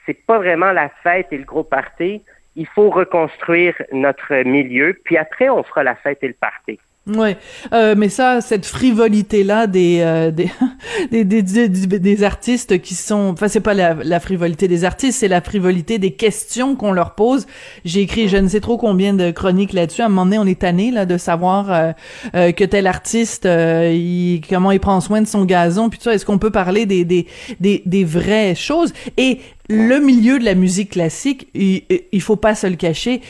c'est 0.05 0.25
pas 0.25 0.37
vraiment 0.37 0.71
la 0.71 0.89
fête 1.01 1.27
et 1.31 1.37
le 1.37 1.45
gros 1.45 1.63
party. 1.63 2.21
Il 2.55 2.67
faut 2.67 2.89
reconstruire 2.89 3.73
notre 3.91 4.35
milieu, 4.43 4.95
puis 5.03 5.17
après, 5.17 5.49
on 5.49 5.63
fera 5.63 5.83
la 5.83 5.95
fête 5.95 6.19
et 6.21 6.27
le 6.27 6.35
party. 6.39 6.79
Oui, 7.07 7.35
euh, 7.73 7.95
mais 7.97 8.07
ça, 8.07 8.39
cette 8.39 8.65
frivolité-là 8.65 9.67
des, 9.67 10.01
euh, 10.01 10.31
des 10.31 10.49
des, 11.11 11.23
des, 11.23 11.41
des, 11.41 12.23
artistes 12.23 12.81
qui 12.81 12.95
sont, 12.95 13.31
enfin 13.33 13.47
c'est 13.47 13.59
pas 13.59 13.73
la, 13.73 13.93
la, 13.93 14.19
frivolité 14.19 14.67
des 14.67 14.85
artistes, 14.85 15.19
c'est 15.19 15.27
la 15.27 15.41
frivolité 15.41 15.97
des 15.99 16.11
questions 16.11 16.75
qu'on 16.75 16.91
leur 16.91 17.15
pose. 17.15 17.45
J'ai 17.85 18.01
écrit 18.01 18.27
je 18.27 18.37
ne 18.37 18.47
sais 18.47 18.59
trop 18.59 18.77
combien 18.77 19.13
de 19.13 19.31
chroniques 19.31 19.73
là-dessus. 19.73 20.01
À 20.01 20.05
un 20.05 20.09
moment 20.09 20.25
donné, 20.25 20.39
on 20.39 20.45
est 20.45 20.59
tanné 20.59 20.91
là 20.91 21.05
de 21.05 21.17
savoir 21.17 21.71
euh, 21.71 21.91
euh, 22.35 22.51
que 22.51 22.63
tel 22.63 22.87
artiste, 22.87 23.45
euh, 23.45 23.91
il, 23.93 24.41
comment 24.47 24.71
il 24.71 24.79
prend 24.79 24.99
soin 25.01 25.21
de 25.21 25.27
son 25.27 25.45
gazon, 25.45 25.89
puis 25.89 25.99
tout. 25.99 26.09
Est-ce 26.09 26.25
qu'on 26.25 26.37
peut 26.37 26.51
parler 26.51 26.85
des, 26.85 27.05
des, 27.05 27.27
des, 27.59 27.81
des 27.85 28.03
vraies 28.03 28.55
choses? 28.55 28.93
Et 29.17 29.39
le 29.69 29.99
milieu 29.99 30.39
de 30.39 30.43
la 30.43 30.55
musique 30.55 30.91
classique, 30.91 31.47
il, 31.53 31.83
il 32.11 32.21
faut 32.21 32.35
pas 32.35 32.53
se 32.53 32.67
le 32.67 32.75
cacher, 32.75 33.21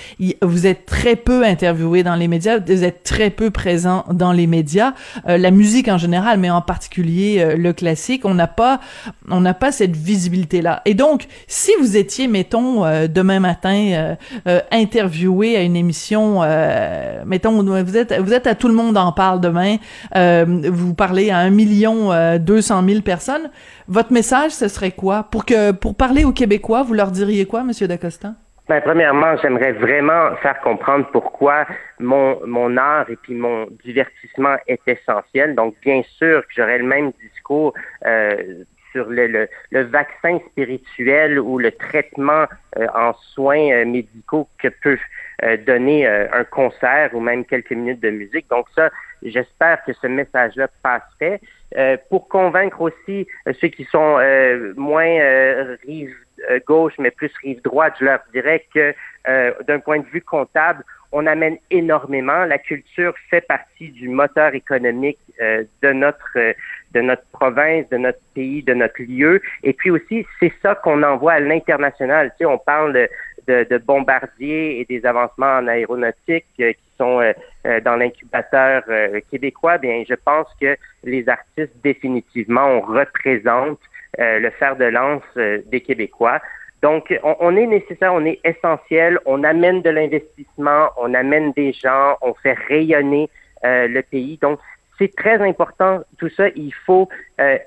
vous 0.42 0.66
êtes 0.66 0.86
très 0.86 1.16
peu 1.16 1.44
interviewé 1.46 2.02
dans 2.02 2.16
les 2.16 2.28
médias, 2.28 2.58
vous 2.58 2.84
êtes 2.84 3.04
très 3.04 3.30
peu 3.30 3.52
présent 3.52 4.04
dans 4.12 4.32
les 4.32 4.48
médias. 4.48 4.94
Euh, 5.28 5.38
la 5.38 5.52
musique 5.52 5.88
en 5.90 6.00
général, 6.00 6.40
mais 6.40 6.50
en 6.50 6.62
particulier 6.62 7.43
euh, 7.44 7.56
le 7.58 7.74
classique, 7.74 8.26
on 8.26 8.34
n'a 8.34 8.48
pas, 8.48 8.80
on 9.30 9.42
n'a 9.42 9.54
pas 9.54 9.72
cette 9.72 9.96
visibilité 9.96 10.62
là. 10.62 10.82
Et 10.86 10.94
donc, 10.94 11.28
si 11.48 11.72
vous 11.80 11.98
étiez, 11.98 12.28
mettons, 12.28 12.86
euh, 12.86 13.08
demain 13.08 13.40
matin 13.40 14.16
interviewé 14.72 15.58
à 15.58 15.62
une 15.62 15.76
émission, 15.76 16.42
mettons, 17.26 17.64
vous 17.64 17.98
êtes, 17.98 18.14
vous 18.20 18.34
êtes 18.34 18.48
à 18.48 18.56
tout 18.56 18.68
le 18.68 18.74
monde 18.74 18.98
en 18.98 19.12
parle 19.12 19.42
demain, 19.42 19.78
vous 20.16 20.94
parlez 20.94 21.30
à 21.30 21.38
un 21.38 21.50
million 21.50 22.12
deux 22.38 22.62
cent 22.62 22.82
mille 22.82 23.04
personnes 23.04 23.50
votre 23.88 24.14
message, 24.14 24.52
ce 24.52 24.68
serait 24.68 24.92
quoi? 24.92 25.24
Pour 25.24 25.46
que 25.46 25.72
pour 25.72 25.96
parler 25.96 26.24
aux 26.24 26.32
Québécois, 26.32 26.84
vous 26.84 26.94
leur 26.94 27.12
diriez 27.12 27.46
quoi, 27.46 27.64
Monsieur 27.64 27.88
Dacosta? 27.88 28.34
Ben, 28.74 28.82
premièrement, 28.82 29.38
j'aimerais 29.38 29.74
vraiment 29.74 30.36
faire 30.38 30.60
comprendre 30.62 31.08
pourquoi 31.12 31.68
mon, 32.00 32.76
art 32.76 33.08
et 33.08 33.18
puis 33.18 33.36
mon 33.36 33.68
divertissement 33.86 34.56
est 34.66 34.82
essentiel. 34.88 35.54
Donc, 35.54 35.76
bien 35.84 36.02
sûr 36.18 36.42
que 36.42 36.54
j'aurais 36.56 36.80
le 36.80 36.86
même 36.86 37.12
discours 37.22 37.76
euh, 38.08 38.64
sur 38.92 39.06
le, 39.10 39.48
vaccin 39.72 40.40
spirituel 40.50 41.40
ou 41.40 41.60
le 41.60 41.72
traitement 41.72 42.48
euh, 42.80 42.88
en 42.96 43.14
soins 43.14 43.72
euh, 43.72 43.86
médicaux 43.86 44.48
que 44.58 44.70
peut 44.70 44.98
donner 45.66 46.08
un 46.08 46.44
concert 46.44 47.10
ou 47.14 47.20
même 47.20 47.46
quelques 47.46 47.72
minutes 47.72 48.00
de 48.00 48.10
musique. 48.10 48.50
Donc 48.50 48.68
ça, 48.76 48.90
j'espère 49.24 49.84
que 49.86 49.94
ce 49.94 50.08
message-là 50.08 50.68
passerait. 50.82 51.40
Euh, 51.76 51.98
pour 52.10 52.28
convaincre 52.28 52.82
aussi 52.82 53.26
euh, 53.48 53.54
ceux 53.60 53.70
qui 53.70 53.84
sont 53.86 54.18
euh, 54.20 54.74
moins 54.78 55.18
rive 55.88 56.16
gauche, 56.68 56.94
mais 57.00 57.10
plus 57.10 57.32
rive 57.42 57.62
droite, 57.62 57.94
je 58.00 58.06
leur 58.06 58.20
dirais 58.34 58.66
que 58.74 58.94
d'un 59.66 59.80
point 59.80 60.00
de 60.00 60.06
vue 60.08 60.22
comptable, 60.22 60.84
on 61.14 61.26
amène 61.26 61.58
énormément. 61.70 62.44
La 62.44 62.58
culture 62.58 63.14
fait 63.30 63.40
partie 63.40 63.90
du 63.90 64.10
moteur 64.10 64.54
économique 64.54 65.20
de 65.40 65.92
notre 65.94 66.38
de 66.94 67.02
notre 67.02 67.24
province, 67.32 67.88
de 67.90 67.98
notre 67.98 68.20
pays, 68.34 68.62
de 68.62 68.74
notre 68.74 69.02
lieu. 69.04 69.42
Et 69.64 69.72
puis 69.72 69.90
aussi, 69.90 70.26
c'est 70.40 70.52
ça 70.62 70.76
qu'on 70.76 71.02
envoie 71.02 71.34
à 71.34 71.40
l'international. 71.40 72.32
Tu 72.32 72.40
sais, 72.40 72.46
on 72.46 72.58
parle 72.58 73.08
de, 73.48 73.78
bombardiers 73.78 74.80
et 74.80 74.86
des 74.86 75.06
avancements 75.06 75.58
en 75.58 75.68
aéronautique 75.68 76.46
qui 76.58 76.76
sont 76.98 77.22
euh, 77.66 77.80
dans 77.80 77.96
l'incubateur 77.96 78.84
euh, 78.90 79.22
québécois, 79.32 79.78
bien, 79.78 80.04
je 80.08 80.16
pense 80.16 80.48
que 80.60 80.76
les 81.06 81.30
artistes, 81.30 81.72
définitivement, 81.82 82.68
on 82.68 82.82
représente 82.82 83.80
euh, 84.20 84.40
le 84.40 84.50
fer 84.50 84.76
de 84.76 84.84
lance 84.84 85.24
des 85.36 85.80
Québécois. 85.80 86.42
Donc, 86.82 87.18
on, 87.24 87.56
est 87.56 87.66
nécessaire, 87.66 88.14
on 88.14 88.26
est 88.26 88.42
essentiel, 88.44 89.18
on 89.26 89.46
amène 89.46 89.82
de 89.82 89.90
l'investissement, 89.90 90.90
on 90.98 91.14
amène 91.14 91.54
des 91.54 91.72
gens, 91.72 92.18
on 92.22 92.34
fait 92.34 92.58
rayonner 92.68 93.30
le 93.64 94.02
pays. 94.02 94.38
Donc, 94.42 94.60
c'est 95.00 95.16
très 95.16 95.38
important 95.42 96.02
tout 96.18 96.28
ça. 96.28 96.50
Il 96.50 96.74
faut 96.86 97.08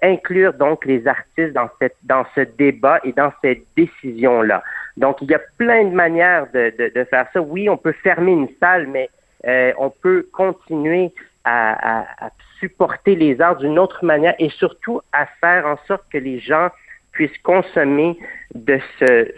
inclure 0.03 0.53
donc 0.53 0.85
les 0.85 1.09
artistes 1.09 1.55
dans 1.55 1.71
cette 1.81 1.97
dans 2.03 2.27
ce 2.35 2.43
débat 2.43 3.01
et 3.05 3.13
dans 3.13 3.33
cette 3.41 3.63
décision 3.75 4.43
là. 4.43 4.63
Donc 4.97 5.19
il 5.21 5.31
y 5.31 5.35
a 5.35 5.41
plein 5.59 5.85
de 5.85 5.95
manières 5.95 6.47
de, 6.53 7.07
faire 7.11 7.27
ça. 7.33 7.41
Oui, 7.41 7.69
on 7.69 7.77
peut 7.77 7.93
fermer 7.93 8.33
une 8.33 8.49
salle, 8.61 8.87
mais 8.87 9.11
euh, 9.47 9.73
on 9.79 9.91
peut 9.91 10.27
continuer 10.33 11.13
à, 11.45 12.07
supporter 12.59 13.15
les 13.15 13.41
arts 13.41 13.57
d'une 13.57 13.79
autre 13.79 14.05
manière 14.05 14.35
et 14.39 14.49
surtout 14.49 15.01
à 15.13 15.27
faire 15.41 15.67
en 15.67 15.77
sorte 15.87 16.05
que 16.11 16.19
les 16.19 16.41
gens 16.41 16.71
puissent 17.13 17.39
consommer 17.43 18.19
de 18.55 18.81
ce, 18.99 19.31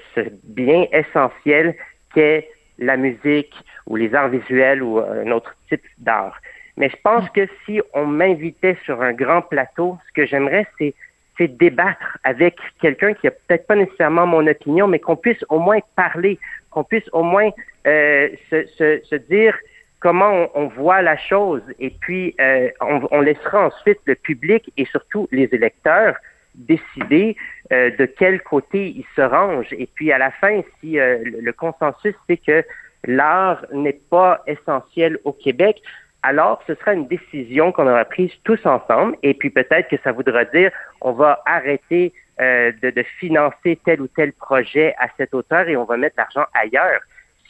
bien 0.44 0.86
essentiel 0.92 1.74
qu'est 2.14 2.48
la 2.78 2.96
musique 2.96 3.52
ou 3.86 3.96
les 3.96 4.14
arts 4.14 4.28
visuels 4.28 4.82
ou 4.82 5.00
un 5.00 5.30
autre 5.32 5.54
type 5.68 5.82
d'art. 5.98 6.40
Mais 6.76 6.88
je 6.90 6.96
pense 7.02 7.28
que 7.30 7.48
si 7.66 7.80
on 7.92 8.06
m'invitait 8.06 8.78
sur 8.84 9.02
un 9.02 9.12
grand 9.12 9.42
plateau, 9.42 9.98
ce 10.06 10.12
que 10.12 10.26
j'aimerais, 10.26 10.66
c'est 10.78 10.94
c'est 11.38 11.56
débattre 11.56 12.18
avec 12.24 12.56
quelqu'un 12.80 13.14
qui 13.14 13.28
a 13.28 13.30
peut-être 13.30 13.66
pas 13.66 13.76
nécessairement 13.76 14.26
mon 14.26 14.46
opinion, 14.46 14.88
mais 14.88 14.98
qu'on 14.98 15.16
puisse 15.16 15.42
au 15.48 15.60
moins 15.60 15.78
parler, 15.96 16.38
qu'on 16.70 16.84
puisse 16.84 17.08
au 17.12 17.22
moins 17.22 17.50
euh, 17.86 18.28
se, 18.50 19.14
dire 19.30 19.56
comment 20.00 20.48
on, 20.54 20.66
voit 20.66 21.00
la 21.00 21.16
chose 21.16 21.62
et 21.78 21.90
puis 21.90 22.34
euh, 22.40 22.68
on, 22.80 23.20
laissera 23.20 23.66
ensuite 23.66 23.98
le 24.04 24.16
public 24.16 24.70
et 24.76 24.84
surtout 24.86 25.28
les 25.32 25.48
électeurs 25.52 26.16
décider 26.54 27.36
euh, 27.72 27.90
de 27.96 28.04
quel 28.04 28.42
côté 28.42 28.88
ils 28.88 29.06
se 29.14 29.22
rangent. 29.22 29.72
Et 29.72 29.88
puis 29.94 30.12
à 30.12 30.18
la 30.18 30.32
fin, 30.32 30.60
si 30.80 30.96
le 30.96 31.52
consensus 31.52 32.14
c'est 32.28 32.36
que 32.36 32.64
l'art 33.04 33.64
n'est 33.72 34.00
pas 34.10 34.42
essentiel 34.46 35.18
au 35.24 35.32
Québec, 35.32 35.80
alors 36.22 36.62
ce 36.66 36.74
sera 36.74 36.94
une 36.94 37.06
décision 37.06 37.72
qu'on 37.72 37.88
aura 37.88 38.04
prise 38.04 38.32
tous 38.44 38.64
ensemble. 38.66 39.16
Et 39.22 39.34
puis 39.34 39.50
peut-être 39.50 39.88
que 39.88 39.96
ça 40.02 40.12
voudra 40.12 40.44
dire 40.44 40.70
on 41.00 41.12
va 41.12 41.42
arrêter 41.46 42.12
de, 42.40 42.90
de 42.90 43.02
financer 43.18 43.80
tel 43.84 44.00
ou 44.00 44.06
tel 44.06 44.32
projet 44.32 44.94
à 44.98 45.08
cette 45.16 45.34
hauteur 45.34 45.68
et 45.68 45.76
on 45.76 45.84
va 45.84 45.96
mettre 45.96 46.14
l'argent 46.18 46.44
ailleurs 46.54 47.00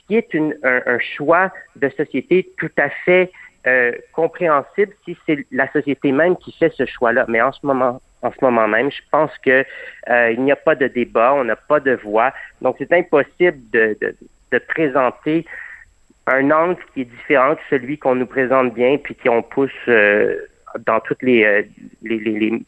qui 0.09 0.17
est 0.17 0.35
une, 0.35 0.57
un, 0.65 0.99
choix 1.17 1.53
de 1.77 1.89
société 1.91 2.51
tout 2.59 2.71
à 2.79 2.89
fait 2.89 3.31
euh, 3.67 3.93
compréhensible 4.13 4.93
si 5.05 5.17
c'est 5.27 5.47
la 5.53 5.71
société 5.73 6.11
même 6.11 6.37
qui 6.37 6.53
fait 6.53 6.73
ce 6.75 6.87
choix-là. 6.87 7.27
Mais 7.29 7.43
en 7.43 7.53
ce 7.53 7.65
moment, 7.65 8.01
en 8.23 8.33
ce 8.33 8.37
moment 8.43 8.67
même, 8.67 8.91
je 8.91 9.03
pense 9.11 9.31
que 9.39 9.65
euh, 10.09 10.31
il 10.33 10.43
n'y 10.43 10.53
a 10.53 10.57
pas 10.57 10.75
de 10.75 10.89
débat, 10.89 11.35
on 11.35 11.45
n'a 11.45 11.57
pas 11.57 11.81
de 11.81 11.93
voix, 11.93 12.33
donc 12.63 12.77
c'est 12.79 12.93
impossible 12.93 13.59
de, 13.73 13.97
de, 14.01 14.17
de, 14.53 14.59
présenter 14.59 15.45
un 16.29 16.51
angle 16.51 16.77
qui 16.93 17.03
est 17.03 17.05
différent 17.05 17.55
que 17.55 17.61
celui 17.71 17.99
qu'on 17.99 18.15
nous 18.15 18.27
présente 18.27 18.75
bien, 18.75 18.97
puis 18.99 19.15
qu'on 19.15 19.43
pousse 19.43 19.71
euh, 19.89 20.37
dans 20.87 21.01
toutes 21.01 21.23
les, 21.23 21.45
euh, 21.45 21.63
les, 22.03 22.19
les, 22.19 22.39
les 22.39 22.63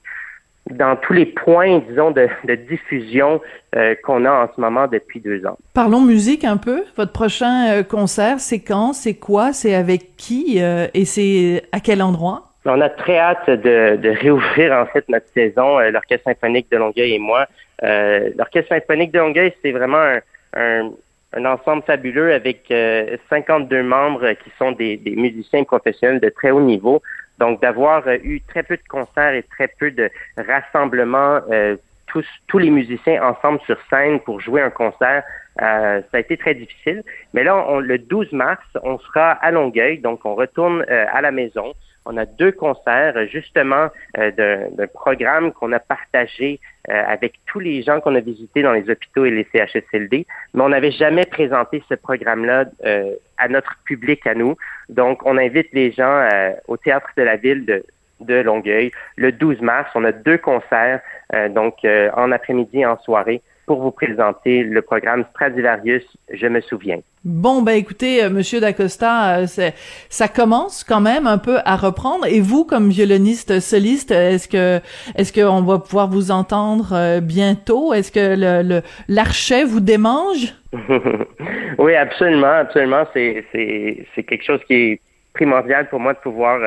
dans 0.71 0.95
tous 0.95 1.15
les 1.15 1.27
points, 1.27 1.81
disons, 1.89 2.13
de, 2.13 2.29
diffusion 2.69 3.41
euh, 3.75 3.97
qu'on 4.05 4.25
a 4.25 4.31
en 4.31 4.49
ce 4.55 4.61
moment 4.61 4.87
depuis 4.87 5.19
deux 5.19 5.45
ans. 5.45 5.59
Parlons 5.75 6.01
musique 6.01 6.45
un 6.45 6.59
peu. 6.59 6.85
Votre 6.97 7.13
prochain 7.13 7.83
concert, 7.83 8.39
c'est 8.39 8.61
quand, 8.61 8.93
c'est 8.93 9.15
quoi, 9.15 9.53
c'est 9.53 9.75
avec 9.75 10.17
qui? 10.17 10.59
Et 10.59 11.05
c'est 11.07 11.65
à 11.73 11.81
quel 11.81 12.03
endroit? 12.03 12.53
On 12.67 12.81
a 12.81 12.89
très 12.89 13.19
hâte 13.19 13.51
de, 13.51 13.97
de 13.97 14.09
réouvrir 14.21 14.73
en 14.75 14.87
fait 14.87 15.09
notre 15.09 15.27
saison, 15.35 15.81
l'Orchestre 15.81 16.29
symphonique 16.29 16.71
de 16.71 16.77
Longueuil 16.77 17.15
et 17.15 17.19
moi. 17.19 17.47
L'Orchestre 17.83 18.69
symphonique 18.69 19.11
de 19.11 19.19
Longueuil, 19.19 19.53
c'est 19.63 19.73
vraiment 19.73 19.97
un, 19.97 20.21
un, 20.55 20.91
un, 21.33 21.45
ensemble 21.45 21.83
fabuleux 21.83 22.33
avec 22.33 22.73
52 23.29 23.83
membres 23.83 24.33
qui 24.33 24.51
sont 24.59 24.73
des, 24.73 25.01
musiciens 25.17 25.65
professionnels 25.65 26.21
de 26.21 26.29
très 26.29 26.51
haut 26.51 26.61
niveau. 26.61 27.03
Donc, 27.41 27.63
d'avoir 27.63 28.07
euh, 28.07 28.19
eu 28.23 28.43
très 28.43 28.63
peu 28.63 28.77
de 28.77 28.87
concerts 28.89 29.35
et 29.35 29.43
très 29.43 29.69
peu 29.69 29.91
de 29.91 30.11
rassemblements, 30.37 31.41
euh, 31.51 31.77
tous, 32.07 32.27
tous 32.49 32.59
les 32.59 32.71
musiciens 32.71 33.23
ensemble 33.25 33.61
sur 33.65 33.79
scène 33.89 34.21
pour 34.21 34.41
jouer 34.41 34.61
un 34.61 34.71
concert, 34.71 35.25
euh, 35.63 36.03
ça 36.11 36.19
a 36.19 36.21
été 36.21 36.37
très 36.37 36.55
difficile. 36.55 37.03
Mais 37.33 37.43
là, 37.43 37.81
le 37.81 37.99
12 37.99 38.33
mars, 38.33 38.63
on 38.83 38.99
sera 38.99 39.31
à 39.31 39.51
Longueuil, 39.51 39.99
donc 39.99 40.25
on 40.25 40.35
retourne 40.35 40.85
à 40.89 41.21
la 41.21 41.31
maison. 41.31 41.75
On 42.11 42.17
a 42.17 42.27
deux 42.27 42.51
concerts 42.51 43.15
justement 43.29 43.87
euh, 44.19 44.67
d'un 44.73 44.87
programme 44.89 45.53
qu'on 45.53 45.71
a 45.71 45.79
partagé 45.79 46.59
euh, 46.89 47.03
avec 47.07 47.35
tous 47.47 47.61
les 47.61 47.83
gens 47.83 48.01
qu'on 48.01 48.17
a 48.17 48.21
visités 48.21 48.63
dans 48.63 48.73
les 48.73 48.91
hôpitaux 48.91 49.27
et 49.27 49.31
les 49.31 49.47
CHSLD, 49.53 50.27
mais 50.55 50.63
on 50.63 50.71
n'avait 50.71 50.91
jamais 50.91 51.25
présenté 51.25 51.85
ce 51.89 51.95
programme-là 51.95 52.65
euh, 52.85 53.15
à 53.39 53.47
notre 53.47 53.77
public, 53.85 54.27
à 54.27 54.35
nous. 54.35 54.57
Donc, 54.89 55.25
on 55.25 55.39
invite 55.39 55.69
les 55.73 55.93
gens 55.93 56.29
au 56.67 56.77
théâtre 56.77 57.11
de 57.17 57.23
la 57.23 57.37
ville 57.37 57.65
de, 57.65 57.85
de 58.19 58.35
Longueuil 58.35 58.91
le 59.15 59.31
12 59.31 59.61
mars. 59.61 59.89
On 59.95 60.05
a 60.05 60.11
deux 60.11 60.39
concerts, 60.39 61.01
donc 61.51 61.77
en 61.85 62.33
après-midi 62.33 62.81
et 62.81 62.87
en 62.87 62.99
soirée 62.99 63.41
pour 63.71 63.83
vous 63.83 63.93
présenter 63.93 64.65
le 64.65 64.83
programme 64.83 65.25
Stradivarius, 65.31 66.03
je 66.33 66.49
me 66.49 66.61
souviens. 66.61 66.99
Bon, 67.25 67.63
ben 67.63 67.75
écoutez, 67.75 68.25
euh, 68.25 68.29
Monsieur 68.29 68.59
Dacosta, 68.59 69.43
euh, 69.43 69.71
ça 70.09 70.27
commence 70.27 70.83
quand 70.83 71.01
même 71.01 71.29
un 71.29 71.39
peu 71.39 71.59
à 71.65 71.77
reprendre. 71.77 72.27
Et 72.27 72.41
vous, 72.41 72.65
comme 72.65 72.89
violoniste 72.89 73.61
soliste, 73.61 74.11
est-ce 74.11 74.49
que 74.49 74.81
est-ce 75.15 75.33
qu'on 75.33 75.63
va 75.63 75.79
pouvoir 75.79 76.09
vous 76.09 76.33
entendre 76.33 76.89
euh, 76.95 77.21
bientôt? 77.21 77.95
Est-ce 77.95 78.11
que 78.11 78.35
le 78.37 78.83
l'archet 79.07 79.63
vous 79.63 79.79
démange? 79.79 80.53
Oui, 81.79 81.95
absolument, 81.95 82.55
absolument. 82.65 83.05
C'est 83.15 83.45
c'est 83.53 84.05
c'est 84.17 84.25
quelque 84.25 84.45
chose 84.45 84.61
qui 84.67 84.75
est 84.75 85.01
primordial 85.41 85.89
pour 85.89 86.01
moi 86.01 86.13
de 86.13 86.19
pouvoir 86.19 86.61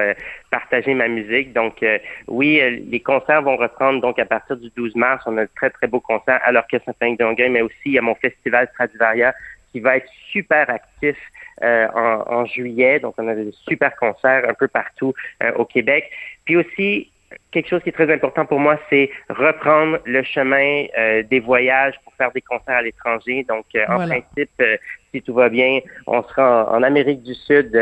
partager 0.49 0.95
ma 0.95 1.07
musique. 1.07 1.53
Donc, 1.53 1.85
oui, 2.27 2.59
les 2.89 2.99
concerts 2.99 3.43
vont 3.43 3.55
reprendre 3.55 4.01
donc 4.01 4.17
à 4.17 4.25
partir 4.25 4.57
du 4.57 4.71
12 4.75 4.95
mars. 4.95 5.23
On 5.27 5.37
a 5.37 5.43
de 5.45 5.49
très, 5.55 5.69
très 5.69 5.85
beaux 5.85 5.99
concerts 5.99 6.41
à 6.43 6.51
l'Orchestre 6.51 6.87
symphonique 6.87 7.19
de 7.19 7.23
Longueuil, 7.23 7.49
mais 7.49 7.61
aussi 7.61 7.95
a 7.99 8.01
mon 8.01 8.15
festival 8.15 8.67
Stradivaria 8.73 9.35
qui 9.71 9.79
va 9.79 9.97
être 9.97 10.09
super 10.31 10.67
actif 10.71 11.15
en, 11.61 12.23
en, 12.25 12.45
juillet. 12.45 12.99
Donc, 12.99 13.13
on 13.19 13.27
a 13.27 13.35
des 13.35 13.51
super 13.67 13.95
concerts 13.95 14.49
un 14.49 14.55
peu 14.55 14.67
partout 14.67 15.13
au 15.55 15.65
Québec. 15.65 16.09
Puis 16.45 16.57
aussi, 16.57 17.11
quelque 17.51 17.69
chose 17.69 17.81
qui 17.83 17.89
est 17.89 17.93
très 17.93 18.11
important 18.11 18.45
pour 18.45 18.59
moi, 18.59 18.79
c'est 18.89 19.09
reprendre 19.29 19.99
le 20.05 20.23
chemin 20.23 20.85
euh, 20.97 21.23
des 21.23 21.39
voyages 21.39 21.95
pour 22.03 22.13
faire 22.15 22.31
des 22.31 22.41
concerts 22.41 22.77
à 22.77 22.81
l'étranger. 22.81 23.45
Donc, 23.47 23.65
euh, 23.75 23.85
en 23.87 24.07
principe, 24.07 24.49
euh, 24.61 24.77
si 25.13 25.21
tout 25.21 25.33
va 25.33 25.49
bien, 25.49 25.79
on 26.07 26.23
sera 26.23 26.71
en, 26.71 26.83
Amérique 26.83 27.23
du 27.23 27.33
Sud 27.33 27.79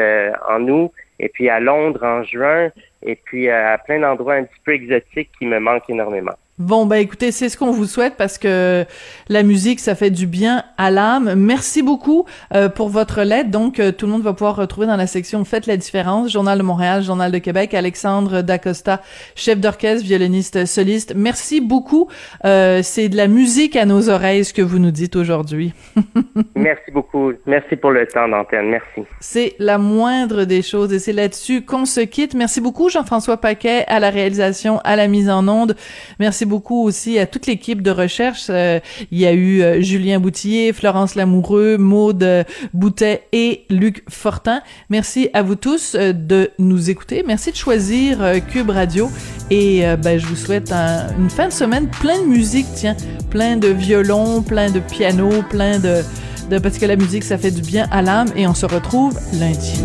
en 0.48 0.68
août, 0.68 0.92
et 1.20 1.30
puis 1.30 1.50
à 1.50 1.60
Londres 1.60 2.04
en 2.04 2.24
juin, 2.24 2.70
et 3.02 3.16
puis 3.16 3.50
à 3.50 3.78
plein 3.80 4.00
d'endroits 4.00 4.36
un 4.36 4.44
petit 4.44 4.60
peu 4.64 4.74
exotiques 4.74 5.32
qui 5.40 5.46
me 5.46 5.60
manquent 5.60 5.90
énormément. 5.90 6.36
Bon, 6.62 6.86
bah 6.86 7.00
écoutez, 7.00 7.32
c'est 7.32 7.50
ce 7.50 7.58
qu'on 7.58 7.72
vous 7.72 7.86
souhaite 7.86 8.14
parce 8.18 8.38
que 8.38 8.86
la 9.30 9.42
musique, 9.42 9.80
ça 9.80 9.96
fait 9.96 10.12
du 10.12 10.28
bien 10.28 10.64
à 10.78 10.92
l'âme. 10.92 11.34
Merci 11.34 11.82
beaucoup 11.82 12.26
euh, 12.54 12.70
pour 12.70 12.90
votre 12.90 13.24
lettre. 13.24 13.50
Donc, 13.50 13.80
euh, 13.80 13.92
tout 13.92 14.06
le 14.06 14.12
monde 14.12 14.22
va 14.22 14.34
pouvoir 14.34 14.56
retrouver 14.56 14.86
dans 14.86 14.96
la 14.96 15.08
section 15.08 15.44
Faites 15.44 15.66
la 15.66 15.76
différence, 15.76 16.32
Journal 16.32 16.60
de 16.60 16.64
Montréal, 16.64 17.02
Journal 17.02 17.32
de 17.32 17.40
Québec, 17.40 17.74
Alexandre 17.74 18.44
Dacosta, 18.44 19.02
chef 19.36 19.60
d'orchestre, 19.60 20.06
violoniste, 20.06 20.68
soliste. 20.68 21.14
Merci 21.16 21.62
beaucoup. 21.62 22.10
Euh, 22.46 22.82
c'est 22.84 23.10
de 23.10 23.18
la 23.18 23.28
musique 23.28 23.76
à 23.76 23.86
nos 23.86 24.10
oreilles, 24.10 24.46
ce 24.46 24.54
que 24.54 24.62
vous 24.62 24.78
nous 24.78 24.92
dites 24.92 25.16
aujourd'hui. 25.16 25.74
Merci 26.56 26.92
beaucoup. 26.92 27.32
Merci 27.48 27.76
pour 27.76 27.90
le 27.90 28.06
temps 28.06 28.28
d'antenne. 28.28 28.70
Merci. 28.70 29.10
C'est 29.20 29.56
la 29.58 29.80
moindre 29.80 30.44
des 30.44 30.62
choses 30.62 30.94
et 30.94 31.00
c'est 31.00 31.12
là-dessus 31.12 31.66
qu'on 31.66 31.86
se 31.86 32.02
quitte. 32.02 32.36
Merci 32.36 32.62
beaucoup, 32.62 32.88
Jean-François 32.88 33.38
Paquet, 33.38 33.84
à 33.88 34.00
la 34.00 34.12
réalisation, 34.12 34.80
à 34.84 34.96
la 34.96 35.08
mise 35.08 35.28
en 35.28 35.48
onde. 35.48 35.76
Merci 36.20 36.46
beaucoup 36.52 36.84
aussi 36.84 37.18
à 37.18 37.26
toute 37.26 37.48
l'équipe 37.48 37.82
de 37.82 37.92
recherche. 37.92 38.48
Euh, 38.50 38.82
il 39.10 39.20
y 39.20 39.26
a 39.26 39.32
eu 39.32 39.62
euh, 39.62 39.82
Julien 39.82 40.20
Boutillier, 40.20 40.74
Florence 40.74 41.16
Lamoureux, 41.16 41.78
Maude 41.78 42.24
euh, 42.24 42.44
Boutet 42.74 43.24
et 43.32 43.64
Luc 43.70 44.04
Fortin. 44.10 44.62
Merci 44.90 45.30
à 45.34 45.44
vous 45.44 45.56
tous 45.56 45.96
de 45.96 46.52
nous 46.60 46.90
écouter. 46.90 47.24
Merci 47.26 47.52
de 47.52 47.56
choisir 47.56 48.20
Cube 48.52 48.70
Radio. 48.70 49.10
Et 49.50 49.84
ben, 50.04 50.20
je 50.20 50.26
vous 50.26 50.36
souhaite 50.36 50.72
une 50.72 51.30
fin 51.30 51.48
de 51.48 51.54
semaine 51.54 51.88
plein 51.88 52.20
de 52.22 52.28
musique, 52.28 52.68
tiens, 52.76 52.96
plein 53.30 53.56
de 53.58 53.70
violons, 53.70 54.42
plein 54.42 54.70
de 54.70 54.80
piano, 54.80 55.30
plein 55.50 55.80
de, 55.80 56.02
de... 56.50 56.58
Parce 56.60 56.78
que 56.78 56.86
la 56.86 56.98
musique, 56.98 57.24
ça 57.24 57.38
fait 57.38 57.52
du 57.52 57.62
bien 57.62 57.88
à 57.92 58.02
l'âme. 58.02 58.28
Et 58.36 58.48
on 58.48 58.54
se 58.54 58.66
retrouve 58.66 59.18
lundi. 59.40 59.84